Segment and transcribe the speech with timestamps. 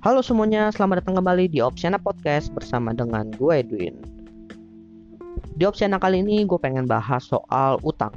[0.00, 4.00] Halo semuanya, selamat datang kembali di Opsiana Podcast bersama dengan gue Edwin.
[5.60, 8.08] Di Opsiana kali ini gue pengen bahas soal utang.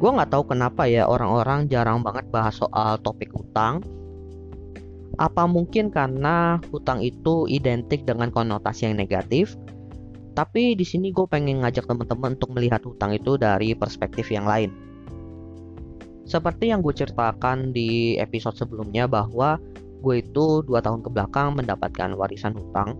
[0.00, 3.84] Gue nggak tahu kenapa ya orang-orang jarang banget bahas soal topik utang.
[5.20, 9.60] Apa mungkin karena hutang itu identik dengan konotasi yang negatif?
[10.32, 14.72] Tapi di sini gue pengen ngajak teman-teman untuk melihat hutang itu dari perspektif yang lain.
[16.24, 19.60] Seperti yang gue ceritakan di episode sebelumnya bahwa
[20.02, 22.98] gue itu dua tahun ke belakang mendapatkan warisan hutang.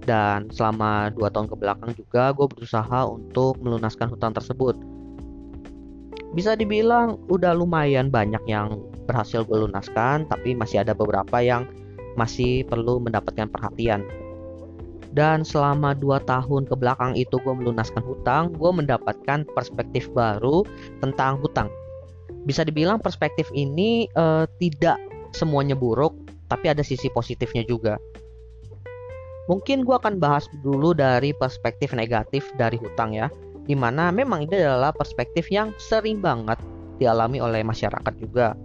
[0.00, 4.74] Dan selama dua tahun ke belakang juga gue berusaha untuk melunaskan hutang tersebut.
[6.30, 8.78] Bisa dibilang udah lumayan banyak yang
[9.10, 11.66] berhasil gue lunaskan tapi masih ada beberapa yang
[12.14, 14.06] masih perlu mendapatkan perhatian.
[15.10, 20.62] Dan selama dua tahun ke belakang itu gue melunaskan hutang gue mendapatkan perspektif baru
[21.02, 21.66] tentang hutang.
[22.46, 24.96] Bisa dibilang perspektif ini uh, tidak
[25.34, 26.14] semuanya buruk
[26.50, 27.96] tapi ada sisi positifnya juga.
[29.46, 33.30] Mungkin gue akan bahas dulu dari perspektif negatif dari hutang ya,
[33.64, 36.58] di mana memang ini adalah perspektif yang sering banget
[36.98, 38.58] dialami oleh masyarakat juga.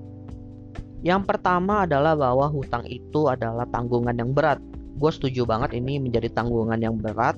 [1.05, 4.57] Yang pertama adalah bahwa hutang itu adalah tanggungan yang berat.
[4.97, 7.37] Gue setuju banget ini menjadi tanggungan yang berat,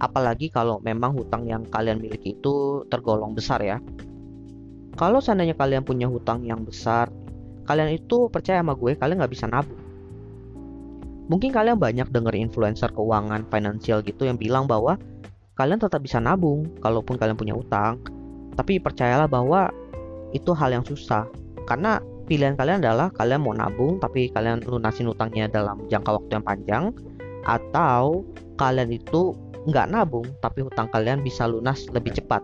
[0.00, 3.80] apalagi kalau memang hutang yang kalian miliki itu tergolong besar ya.
[4.94, 7.10] Kalau seandainya kalian punya hutang yang besar,
[7.64, 9.80] kalian itu percaya sama gue kalian nggak bisa nabung.
[11.24, 15.00] Mungkin kalian banyak denger influencer keuangan finansial gitu yang bilang bahwa
[15.56, 17.96] kalian tetap bisa nabung kalaupun kalian punya utang.
[18.54, 19.72] Tapi percayalah bahwa
[20.36, 21.24] itu hal yang susah.
[21.64, 21.96] Karena
[22.28, 26.84] pilihan kalian adalah kalian mau nabung tapi kalian lunasin utangnya dalam jangka waktu yang panjang
[27.44, 28.24] atau
[28.56, 29.36] kalian itu
[29.68, 32.40] nggak nabung tapi hutang kalian bisa lunas lebih cepat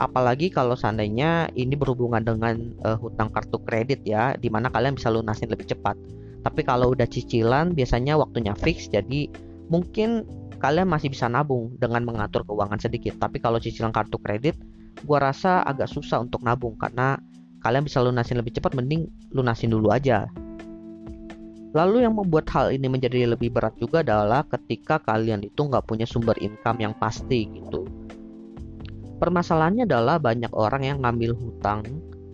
[0.00, 5.12] apalagi kalau seandainya ini berhubungan dengan uh, hutang kartu kredit ya di mana kalian bisa
[5.12, 5.98] lunasin lebih cepat.
[6.42, 9.28] Tapi kalau udah cicilan biasanya waktunya fix jadi
[9.68, 10.24] mungkin
[10.58, 13.18] kalian masih bisa nabung dengan mengatur keuangan sedikit.
[13.20, 14.56] Tapi kalau cicilan kartu kredit
[15.04, 17.18] gua rasa agak susah untuk nabung karena
[17.62, 20.26] kalian bisa lunasin lebih cepat mending lunasin dulu aja.
[21.72, 26.04] Lalu yang membuat hal ini menjadi lebih berat juga adalah ketika kalian itu nggak punya
[26.04, 28.01] sumber income yang pasti gitu
[29.22, 31.86] permasalahannya adalah banyak orang yang ngambil hutang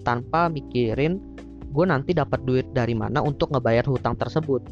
[0.09, 1.21] tanpa mikirin
[1.69, 4.65] gue nanti dapat duit dari mana untuk ngebayar hutang tersebut.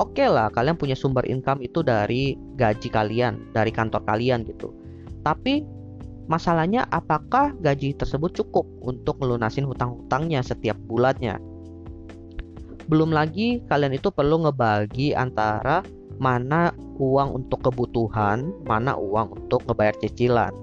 [0.00, 4.72] Oke okay lah, kalian punya sumber income itu dari gaji kalian, dari kantor kalian gitu.
[5.20, 5.60] Tapi
[6.24, 11.36] masalahnya apakah gaji tersebut cukup untuk melunasin hutang-hutangnya setiap bulannya?
[12.88, 15.84] Belum lagi kalian itu perlu ngebagi antara
[16.22, 16.70] mana
[17.02, 20.54] uang untuk kebutuhan, mana uang untuk ngebayar cicilan.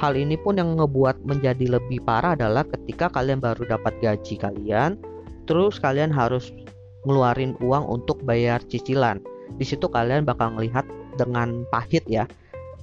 [0.00, 4.96] Hal ini pun yang ngebuat menjadi lebih parah adalah ketika kalian baru dapat gaji kalian,
[5.44, 6.48] terus kalian harus
[7.04, 9.20] ngeluarin uang untuk bayar cicilan.
[9.60, 10.88] Di situ kalian bakal melihat
[11.20, 12.24] dengan pahit ya,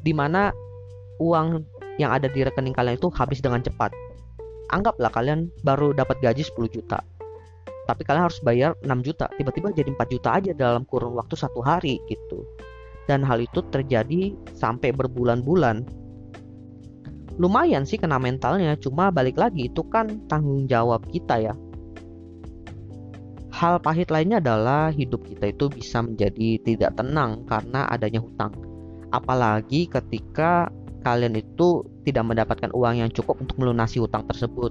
[0.06, 0.53] di mana
[1.18, 1.66] uang
[1.97, 3.91] yang ada di rekening kalian itu habis dengan cepat.
[4.70, 7.02] Anggaplah kalian baru dapat gaji 10 juta,
[7.89, 11.66] tapi kalian harus bayar 6 juta, tiba-tiba jadi 4 juta aja dalam kurun waktu satu
[11.66, 12.45] hari gitu.
[13.09, 15.81] Dan hal itu terjadi sampai berbulan-bulan.
[17.41, 21.57] Lumayan sih kena mentalnya cuma balik lagi itu kan tanggung jawab kita ya.
[23.49, 28.53] Hal pahit lainnya adalah hidup kita itu bisa menjadi tidak tenang karena adanya hutang.
[29.09, 30.69] Apalagi ketika
[31.01, 34.69] kalian itu tidak mendapatkan uang yang cukup untuk melunasi hutang tersebut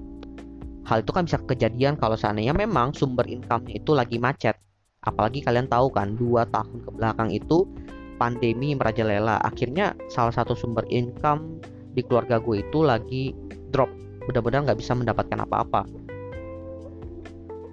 [0.88, 4.56] hal itu kan bisa kejadian kalau seandainya memang sumber income-nya itu lagi macet.
[5.04, 7.68] Apalagi kalian tahu kan dua tahun ke belakang itu
[8.16, 9.36] pandemi merajalela.
[9.44, 11.60] Akhirnya salah satu sumber income
[11.92, 13.36] di keluarga gue itu lagi
[13.68, 13.92] drop.
[14.24, 15.84] Benar-benar nggak bisa mendapatkan apa-apa.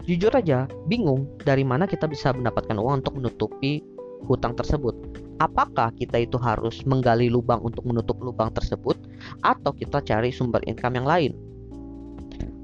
[0.06, 3.82] Jujur aja bingung dari mana kita bisa mendapatkan uang untuk menutupi
[4.28, 4.94] hutang tersebut.
[5.42, 8.96] Apakah kita itu harus menggali lubang untuk menutup lubang tersebut
[9.42, 11.45] atau kita cari sumber income yang lain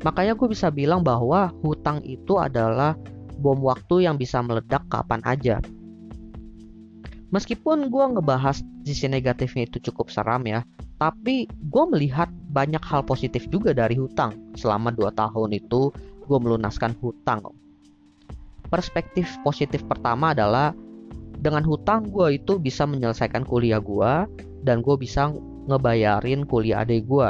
[0.02, 2.98] makanya gue bisa bilang bahwa hutang itu adalah
[3.42, 5.58] bom waktu yang bisa meledak kapan aja.
[7.32, 10.62] Meskipun gue ngebahas sisi negatifnya itu cukup seram ya
[11.02, 14.38] tapi gue melihat banyak hal positif juga dari hutang.
[14.54, 15.90] Selama 2 tahun itu
[16.30, 17.42] gue melunaskan hutang.
[18.70, 20.78] Perspektif positif pertama adalah
[21.42, 24.30] dengan hutang gue itu bisa menyelesaikan kuliah gue
[24.62, 25.34] dan gue bisa
[25.66, 27.30] ngebayarin kuliah adik gue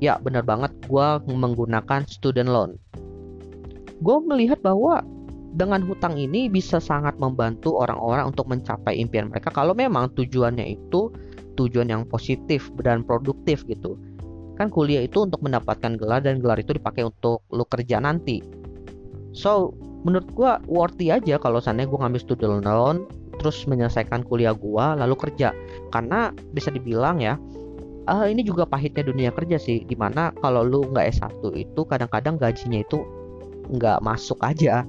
[0.00, 0.72] ya bener banget.
[0.88, 2.70] Gue menggunakan student loan.
[4.00, 5.04] Gue melihat bahwa
[5.54, 11.10] dengan hutang ini bisa sangat membantu orang-orang untuk mencapai impian mereka kalau memang tujuannya itu
[11.58, 13.98] tujuan yang positif dan produktif gitu.
[14.56, 18.40] Kan kuliah itu untuk mendapatkan gelar dan gelar itu dipakai untuk lu kerja nanti.
[19.36, 19.74] So
[20.06, 23.04] menurut gue worthy aja kalau sana gue ngambil student loan
[23.36, 25.50] terus menyelesaikan kuliah gue lalu kerja.
[25.90, 27.36] Karena bisa dibilang ya
[28.10, 32.36] uh, ini juga pahitnya dunia kerja sih di mana kalau lu nggak S1 itu kadang-kadang
[32.36, 33.06] gajinya itu
[33.70, 34.82] nggak masuk aja.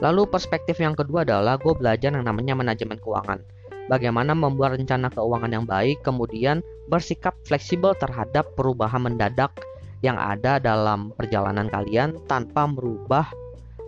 [0.00, 3.44] Lalu perspektif yang kedua adalah gue belajar yang namanya manajemen keuangan.
[3.86, 9.52] Bagaimana membuat rencana keuangan yang baik kemudian bersikap fleksibel terhadap perubahan mendadak
[10.00, 13.28] yang ada dalam perjalanan kalian tanpa merubah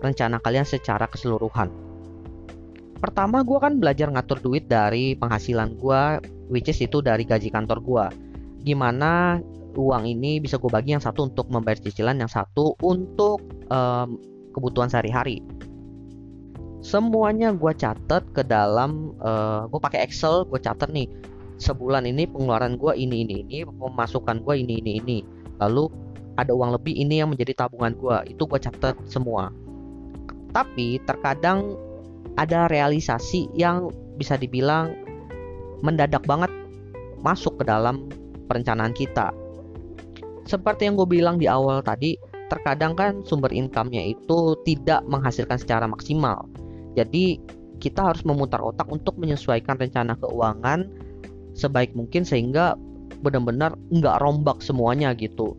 [0.04, 1.85] rencana kalian secara keseluruhan
[2.96, 6.02] pertama gue kan belajar ngatur duit dari penghasilan gue
[6.48, 8.06] which is itu dari gaji kantor gue
[8.66, 9.38] gimana
[9.76, 14.16] uang ini bisa gue bagi yang satu untuk membayar cicilan yang satu untuk um,
[14.56, 15.44] kebutuhan sehari-hari.
[16.80, 21.06] Semuanya gue catat ke dalam uh, gue pakai Excel gue catat nih
[21.56, 25.18] sebulan ini pengeluaran gue ini ini ini pemasukan gue ini ini ini.
[25.60, 25.92] Lalu
[26.36, 29.52] ada uang lebih ini yang menjadi tabungan gue itu gue catat semua.
[30.52, 31.76] Tapi terkadang
[32.34, 34.96] ada realisasi yang bisa dibilang
[35.84, 36.50] mendadak banget
[37.22, 38.10] masuk ke dalam
[38.50, 39.30] perencanaan kita.
[40.46, 42.14] Seperti yang gue bilang di awal tadi,
[42.46, 46.46] terkadang kan sumber income-nya itu tidak menghasilkan secara maksimal.
[46.94, 47.42] Jadi
[47.82, 50.88] kita harus memutar otak untuk menyesuaikan rencana keuangan
[51.52, 52.78] sebaik mungkin sehingga
[53.20, 55.58] benar-benar nggak rombak semuanya gitu.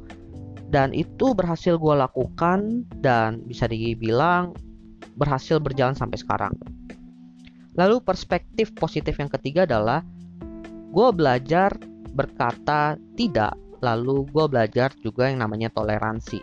[0.67, 4.51] Dan itu berhasil gue lakukan dan bisa dibilang
[5.17, 6.53] berhasil berjalan sampai sekarang.
[7.73, 10.05] Lalu perspektif positif yang ketiga adalah
[10.93, 11.73] gue belajar
[12.13, 16.41] berkata tidak, lalu gue belajar juga yang namanya toleransi.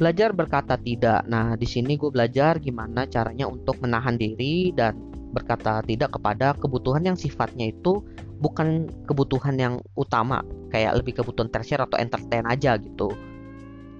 [0.00, 1.28] Belajar berkata tidak.
[1.28, 4.96] Nah, di sini gue belajar gimana caranya untuk menahan diri dan
[5.36, 8.00] berkata tidak kepada kebutuhan yang sifatnya itu
[8.40, 10.40] bukan kebutuhan yang utama,
[10.72, 13.12] kayak lebih kebutuhan tersier atau entertain aja gitu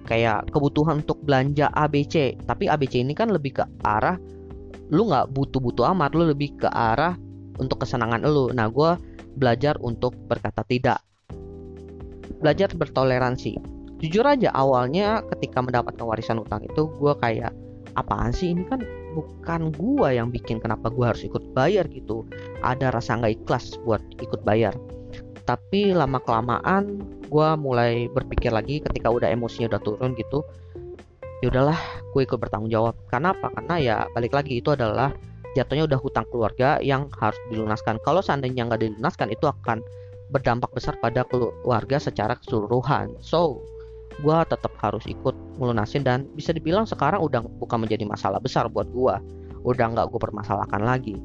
[0.05, 4.17] kayak kebutuhan untuk belanja ABC tapi ABC ini kan lebih ke arah
[4.91, 7.15] lu nggak butuh-butuh amat lu lebih ke arah
[7.57, 8.51] untuk kesenangan lu.
[8.51, 8.91] Nah gue
[9.39, 10.99] belajar untuk berkata tidak.
[12.43, 13.55] Belajar bertoleransi.
[14.03, 17.53] Jujur aja awalnya ketika mendapatkan warisan utang itu gue kayak
[17.93, 18.81] apaan sih ini kan
[19.13, 21.87] bukan gue yang bikin kenapa gue harus ikut bayar?
[21.87, 22.27] gitu.
[22.65, 24.75] Ada rasa nggak ikhlas buat ikut bayar
[25.51, 30.47] tapi lama kelamaan gue mulai berpikir lagi ketika udah emosinya udah turun gitu
[31.43, 31.75] ya udahlah
[32.15, 32.95] gue ikut bertanggung jawab.
[33.09, 33.49] Karena apa?
[33.51, 35.11] Karena ya balik lagi itu adalah
[35.57, 37.99] jatuhnya udah hutang keluarga yang harus dilunaskan.
[38.05, 39.83] Kalau seandainya nggak dilunaskan itu akan
[40.31, 43.17] berdampak besar pada keluarga secara keseluruhan.
[43.19, 43.59] So
[44.21, 48.85] gue tetap harus ikut melunasin dan bisa dibilang sekarang udah bukan menjadi masalah besar buat
[48.93, 49.15] gue
[49.65, 51.17] udah nggak gue permasalahkan lagi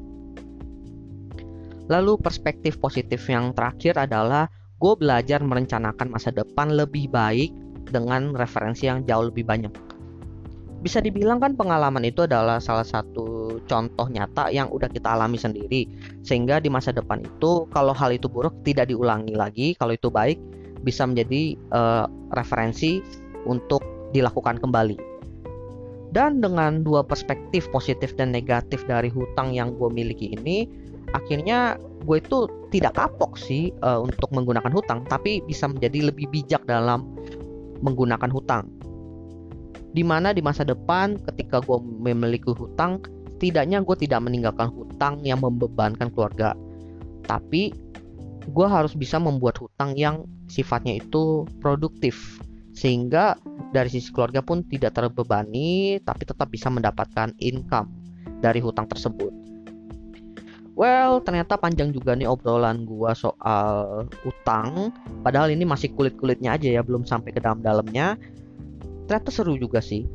[1.87, 7.49] lalu perspektif positif yang terakhir adalah gue belajar merencanakan masa depan lebih baik
[7.89, 9.71] dengan referensi yang jauh lebih banyak.
[10.77, 15.89] Bisa dibilang kan pengalaman itu adalah salah satu contoh nyata yang udah kita alami sendiri.
[16.21, 20.37] Sehingga di masa depan itu kalau hal itu buruk tidak diulangi lagi, kalau itu baik
[20.85, 22.05] bisa menjadi uh,
[22.37, 23.01] referensi
[23.49, 23.81] untuk
[24.13, 25.17] dilakukan kembali.
[26.13, 30.69] Dan dengan dua perspektif positif dan negatif dari hutang yang gue miliki ini,
[31.17, 36.63] akhirnya gue itu tidak kapok sih uh, untuk menggunakan hutang tapi bisa menjadi lebih bijak
[36.69, 37.09] dalam
[37.81, 38.69] menggunakan hutang.
[39.91, 43.01] Di mana di masa depan ketika gue memiliki hutang
[43.37, 46.57] setidaknya gue tidak meninggalkan hutang yang membebankan keluarga.
[47.25, 47.69] Tapi
[48.47, 52.41] gue harus bisa membuat hutang yang sifatnya itu produktif.
[52.73, 53.37] Sehingga
[53.73, 57.89] dari sisi keluarga pun tidak terbebani tapi tetap bisa mendapatkan income
[58.37, 59.46] dari hutang tersebut
[60.77, 64.93] Well, ternyata panjang juga nih obrolan gua soal utang.
[65.25, 68.13] Padahal ini masih kulit-kulitnya aja ya, belum sampai ke dalam-dalamnya.
[69.09, 70.05] Ternyata seru juga sih.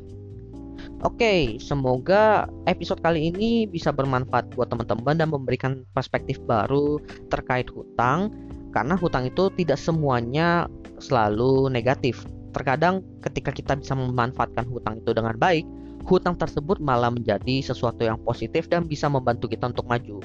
[1.02, 7.66] Oke, okay, semoga episode kali ini bisa bermanfaat buat teman-teman dan memberikan perspektif baru terkait
[7.75, 8.31] hutang.
[8.71, 10.71] Karena hutang itu tidak semuanya
[11.02, 12.23] selalu negatif.
[12.54, 15.66] Terkadang ketika kita bisa memanfaatkan hutang itu dengan baik,
[16.07, 20.23] hutang tersebut malah menjadi sesuatu yang positif dan bisa membantu kita untuk maju.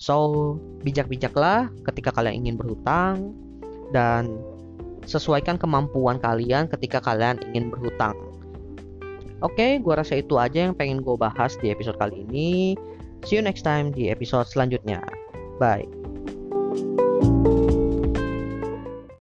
[0.00, 3.36] So, bijak-bijaklah ketika kalian ingin berhutang
[3.92, 4.40] dan
[5.04, 8.16] sesuaikan kemampuan kalian ketika kalian ingin berhutang.
[9.44, 12.76] Oke, okay, gua rasa itu aja yang pengen gue bahas di episode kali ini.
[13.24, 15.04] See you next time di episode selanjutnya.
[15.60, 15.99] Bye.